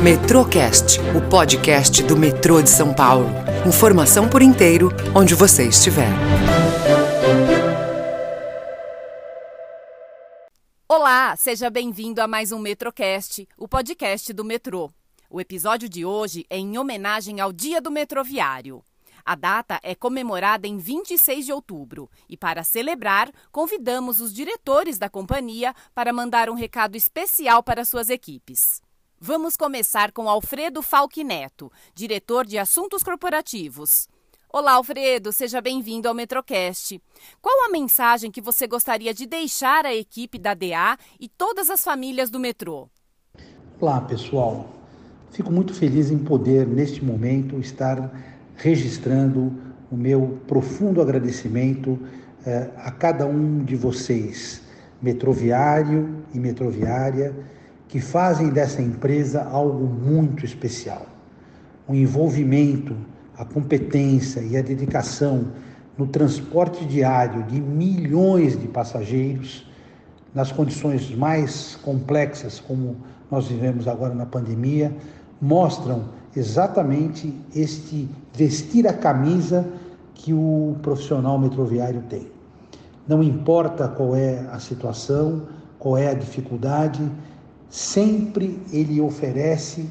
[0.00, 3.26] Metrocast, o podcast do metrô de São Paulo.
[3.66, 6.08] Informação por inteiro, onde você estiver.
[10.88, 14.88] Olá, seja bem-vindo a mais um Metrocast, o podcast do metrô.
[15.28, 18.84] O episódio de hoje é em homenagem ao Dia do Metroviário.
[19.24, 25.10] A data é comemorada em 26 de outubro e, para celebrar, convidamos os diretores da
[25.10, 28.80] companhia para mandar um recado especial para suas equipes.
[29.20, 34.08] Vamos começar com Alfredo Falque Neto, diretor de Assuntos Corporativos.
[34.48, 37.02] Olá, Alfredo, seja bem-vindo ao Metrocast.
[37.42, 41.82] Qual a mensagem que você gostaria de deixar à equipe da DA e todas as
[41.82, 42.88] famílias do metrô?
[43.80, 44.68] Olá, pessoal.
[45.32, 48.12] Fico muito feliz em poder, neste momento, estar
[48.54, 49.52] registrando
[49.90, 51.98] o meu profundo agradecimento
[52.46, 54.62] eh, a cada um de vocês,
[55.02, 57.34] metroviário e metroviária,
[57.88, 61.06] que fazem dessa empresa algo muito especial.
[61.88, 62.94] O envolvimento,
[63.36, 65.46] a competência e a dedicação
[65.96, 69.66] no transporte diário de milhões de passageiros,
[70.34, 72.96] nas condições mais complexas, como
[73.30, 74.94] nós vivemos agora na pandemia,
[75.40, 76.04] mostram
[76.36, 79.66] exatamente este vestir a camisa
[80.14, 82.28] que o profissional metroviário tem.
[83.06, 85.48] Não importa qual é a situação,
[85.78, 87.00] qual é a dificuldade,
[87.68, 89.86] sempre ele oferece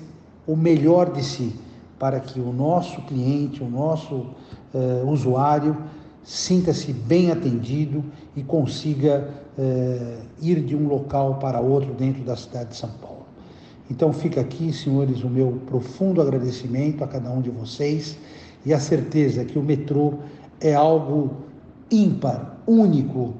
[0.46, 1.54] o melhor de si
[2.00, 4.28] para que o nosso cliente, o nosso
[4.74, 5.76] eh, usuário,
[6.24, 8.04] sinta-se bem atendido
[8.36, 13.26] e consiga eh, ir de um local para outro dentro da cidade de São Paulo.
[13.90, 18.18] Então fica aqui, senhores, o meu profundo agradecimento a cada um de vocês
[18.66, 20.16] e a certeza que o metrô
[20.60, 21.32] é algo
[21.90, 23.34] ímpar, único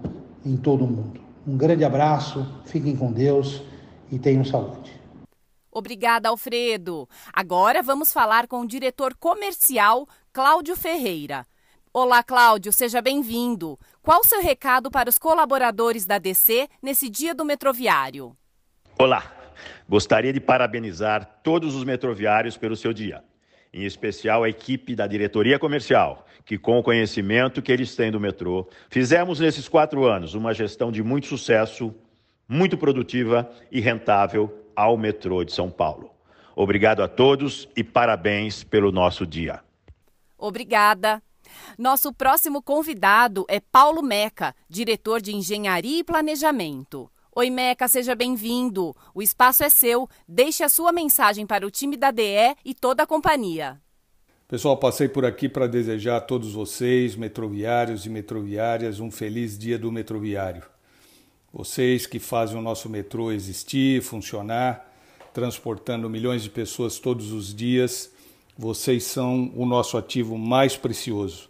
[0.46, 1.20] em todo o mundo.
[1.46, 3.62] Um grande abraço, fiquem com Deus
[4.12, 4.92] e tenham saúde.
[5.72, 7.08] Obrigada, Alfredo.
[7.32, 11.46] Agora vamos falar com o diretor comercial, Cláudio Ferreira.
[11.94, 13.78] Olá, Cláudio, seja bem-vindo.
[14.02, 18.36] Qual o seu recado para os colaboradores da DC nesse dia do metroviário?
[19.00, 19.32] Olá,
[19.88, 23.24] gostaria de parabenizar todos os metroviários pelo seu dia,
[23.74, 28.20] em especial a equipe da diretoria comercial, que, com o conhecimento que eles têm do
[28.20, 31.94] metrô, fizemos nesses quatro anos uma gestão de muito sucesso,
[32.48, 36.12] muito produtiva e rentável ao metrô de São Paulo.
[36.56, 39.62] Obrigado a todos e parabéns pelo nosso dia.
[40.38, 41.22] Obrigada.
[41.78, 47.10] Nosso próximo convidado é Paulo Meca, diretor de Engenharia e Planejamento.
[47.36, 48.96] Oi, Meca, seja bem-vindo.
[49.14, 50.10] O espaço é seu.
[50.28, 53.80] Deixe a sua mensagem para o time da DE e toda a companhia.
[54.48, 59.78] Pessoal, passei por aqui para desejar a todos vocês, metroviários e metroviárias, um feliz dia
[59.78, 60.64] do metroviário.
[61.58, 64.94] Vocês que fazem o nosso metrô existir, funcionar,
[65.34, 68.12] transportando milhões de pessoas todos os dias,
[68.56, 71.50] vocês são o nosso ativo mais precioso.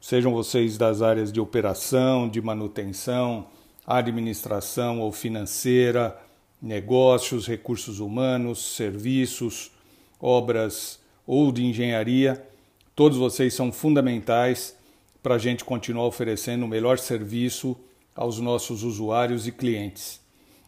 [0.00, 3.46] Sejam vocês das áreas de operação, de manutenção,
[3.86, 6.18] administração ou financeira,
[6.60, 9.70] negócios, recursos humanos, serviços,
[10.18, 12.42] obras ou de engenharia,
[12.96, 14.74] todos vocês são fundamentais
[15.22, 17.78] para a gente continuar oferecendo o melhor serviço
[18.14, 20.20] aos nossos usuários e clientes.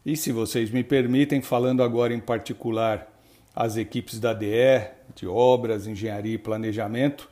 [0.05, 3.13] E se vocês me permitem, falando agora em particular
[3.55, 7.29] às equipes da DE, de obras, engenharia e planejamento,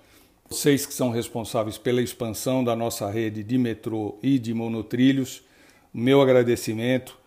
[0.49, 5.43] vocês que são responsáveis pela expansão da nossa rede de metrô e de monotrilhos,
[5.93, 7.19] meu agradecimento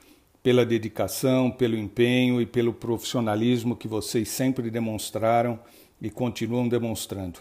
[0.47, 5.59] pela dedicação, pelo empenho e pelo profissionalismo que vocês sempre demonstraram
[6.01, 7.39] e continuam demonstrando.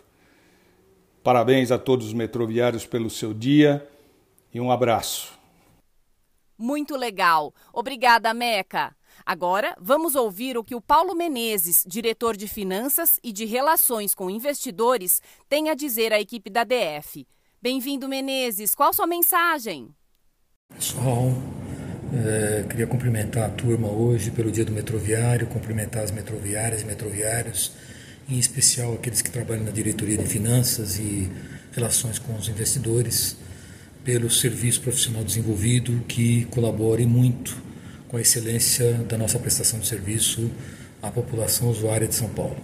[1.23, 3.87] Parabéns a todos os metroviários pelo seu dia
[4.53, 5.36] e um abraço.
[6.59, 7.53] Muito legal.
[7.73, 8.95] Obrigada, Meca.
[9.25, 14.31] Agora, vamos ouvir o que o Paulo Menezes, diretor de Finanças e de Relações com
[14.31, 17.27] Investidores, tem a dizer à equipe da DF.
[17.61, 18.75] Bem-vindo, Menezes.
[18.75, 19.89] Qual sua mensagem?
[20.75, 21.33] Pessoal,
[22.13, 27.73] é, queria cumprimentar a turma hoje pelo dia do metroviário, cumprimentar as metroviárias e metroviários,
[28.29, 31.31] em especial aqueles que trabalham na diretoria de finanças e
[31.73, 33.37] relações com os investidores,
[34.07, 37.61] pelo serviço profissional desenvolvido que colabore muito
[38.07, 40.49] com a excelência da nossa prestação de serviço
[41.03, 42.57] à população usuária de São Paulo.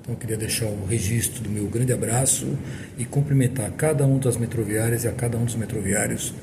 [0.00, 2.58] Então, eu queria deixar o registro do meu grande abraço
[2.98, 6.34] e cumprimentar cada um das metroviárias e a cada um dos metroviários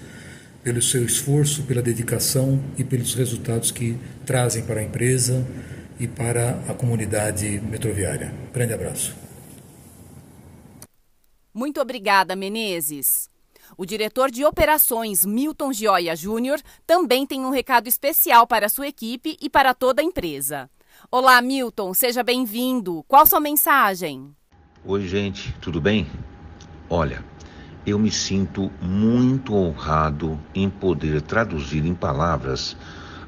[0.64, 5.46] pelo seu esforço, pela dedicação e pelos resultados que trazem para a empresa
[6.00, 8.34] e para a comunidade metroviária.
[8.54, 9.14] Grande abraço.
[11.54, 13.35] Muito obrigada, Menezes.
[13.78, 19.38] O diretor de operações, Milton Gioia Júnior, também tem um recado especial para sua equipe
[19.42, 20.70] e para toda a empresa.
[21.12, 23.04] Olá, Milton, seja bem-vindo.
[23.08, 24.36] Qual sua mensagem?
[24.86, 26.08] Oi, gente, tudo bem?
[26.90, 27.24] Olha,
[27.86, 32.76] eu me sinto muito honrado em poder traduzir em palavras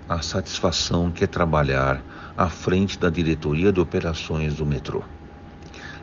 [0.08, 2.02] a satisfação que é trabalhar
[2.36, 5.04] à frente da diretoria de operações do metrô.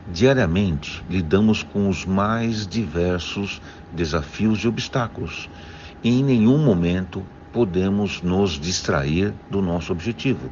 [0.07, 3.61] Diariamente lidamos com os mais diversos
[3.91, 5.49] desafios e obstáculos,
[6.03, 10.51] e em nenhum momento podemos nos distrair do nosso objetivo,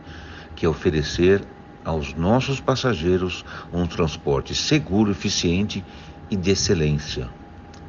[0.56, 1.44] que é oferecer
[1.84, 5.84] aos nossos passageiros um transporte seguro, eficiente
[6.31, 7.28] e de excelência,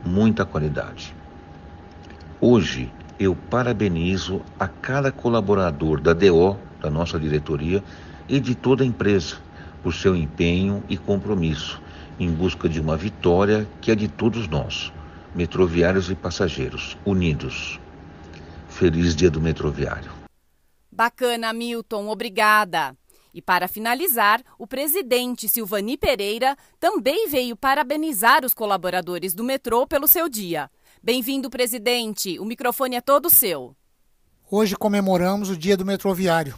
[0.06, 1.15] muita qualidade.
[2.42, 7.81] Hoje eu parabenizo a cada colaborador da DO, da nossa diretoria
[8.27, 9.38] e de toda a empresa
[9.83, 11.81] por seu empenho e compromisso
[12.19, 14.91] em busca de uma vitória que é de todos nós,
[15.35, 17.80] metroviários e passageiros, unidos.
[18.69, 20.12] Feliz Dia do Metroviário.
[20.91, 22.95] Bacana, Milton, obrigada.
[23.33, 30.07] E para finalizar, o presidente Silvani Pereira também veio parabenizar os colaboradores do metrô pelo
[30.07, 30.69] seu dia.
[31.01, 32.39] Bem-vindo, presidente.
[32.39, 33.75] O microfone é todo seu.
[34.50, 36.56] Hoje comemoramos o Dia do Metroviário,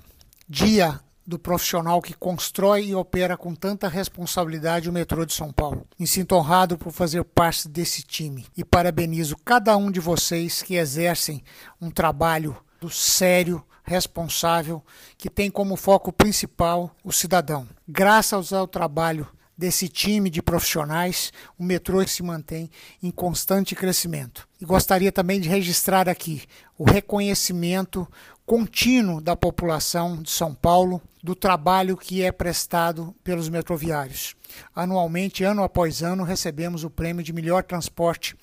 [0.49, 5.87] dia do profissional que constrói e opera com tanta responsabilidade o metrô de São Paulo.
[5.97, 10.75] Me sinto honrado por fazer parte desse time e parabenizo cada um de vocês que
[10.75, 11.43] exercem
[11.81, 12.55] um trabalho
[12.89, 14.83] sério, responsável,
[15.17, 17.67] que tem como foco principal o cidadão.
[17.87, 22.69] Graças ao trabalho desse time de profissionais, o metrô se mantém
[23.01, 24.47] em constante crescimento.
[24.65, 26.41] Gostaria também de registrar aqui
[26.75, 28.07] o reconhecimento
[28.45, 34.35] contínuo da população de São Paulo do trabalho que é prestado pelos metroviários.
[34.75, 38.35] Anualmente, ano após ano, recebemos o prêmio de melhor transporte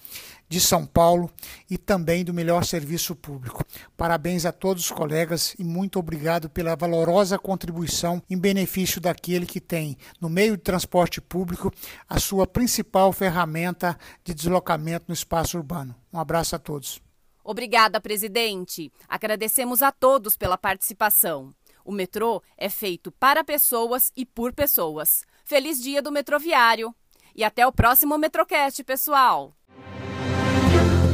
[0.53, 1.31] de São Paulo
[1.71, 3.65] e também do melhor serviço público.
[3.97, 9.61] Parabéns a todos os colegas e muito obrigado pela valorosa contribuição em benefício daquele que
[9.61, 11.73] tem, no meio de transporte público,
[12.07, 15.95] a sua principal ferramenta de deslocamento no espaço urbano.
[16.13, 17.01] Um abraço a todos.
[17.45, 18.93] Obrigada, presidente.
[19.09, 21.51] Agradecemos a todos pela participação.
[21.85, 25.25] O metrô é feito para pessoas e por pessoas.
[25.45, 26.95] Feliz dia do metroviário.
[27.35, 29.55] E até o próximo Metrocast, pessoal!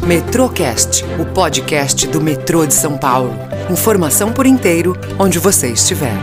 [0.04, 3.32] Metrocast, o podcast do metrô de São Paulo.
[3.70, 6.14] Informação por inteiro, onde você estiver.